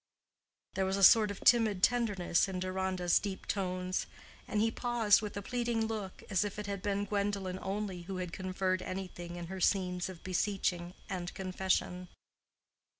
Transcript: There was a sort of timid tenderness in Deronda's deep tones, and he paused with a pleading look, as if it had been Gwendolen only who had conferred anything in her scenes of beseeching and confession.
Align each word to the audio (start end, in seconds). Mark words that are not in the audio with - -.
There 0.73 0.87
was 0.87 0.97
a 0.97 1.03
sort 1.03 1.29
of 1.29 1.41
timid 1.41 1.83
tenderness 1.83 2.47
in 2.47 2.59
Deronda's 2.59 3.19
deep 3.19 3.45
tones, 3.45 4.07
and 4.47 4.59
he 4.59 4.71
paused 4.71 5.21
with 5.21 5.37
a 5.37 5.43
pleading 5.43 5.85
look, 5.85 6.23
as 6.27 6.43
if 6.43 6.57
it 6.57 6.65
had 6.65 6.81
been 6.81 7.05
Gwendolen 7.05 7.59
only 7.61 8.01
who 8.01 8.17
had 8.17 8.33
conferred 8.33 8.81
anything 8.81 9.35
in 9.35 9.45
her 9.45 9.61
scenes 9.61 10.09
of 10.09 10.23
beseeching 10.23 10.95
and 11.07 11.31
confession. 11.35 12.07